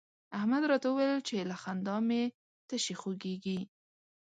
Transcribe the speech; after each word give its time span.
احمد 0.37 0.63
راته 0.71 0.87
وويل 0.89 1.19
چې 1.27 1.47
له 1.51 1.55
خندا 1.61 1.95
مې 2.07 2.23
تشي 2.67 2.95
خوږېږي. 3.01 3.59